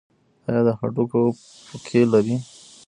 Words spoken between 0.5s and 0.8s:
د